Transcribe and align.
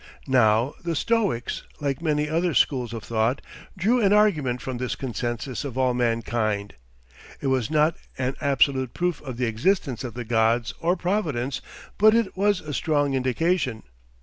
Now, 0.25 0.73
the 0.83 0.95
Stoics, 0.95 1.61
like 1.79 2.01
many 2.01 2.27
other 2.27 2.55
schools 2.55 2.91
of 2.91 3.03
thought, 3.03 3.39
drew 3.77 4.01
an 4.01 4.13
argument 4.13 4.59
from 4.59 4.79
this 4.79 4.95
consensus 4.95 5.63
of 5.63 5.77
all 5.77 5.93
mankind. 5.93 6.73
It 7.39 7.45
was 7.45 7.69
not 7.69 7.97
an 8.17 8.33
absolute 8.41 8.95
proof 8.95 9.21
of 9.21 9.37
the 9.37 9.45
existence 9.45 10.03
of 10.03 10.15
the 10.15 10.25
Gods 10.25 10.73
or 10.79 10.95
Providence, 10.95 11.61
but 11.99 12.15
it 12.15 12.35
was 12.35 12.61
a 12.61 12.73
strong 12.73 13.13
indication. 13.13 13.83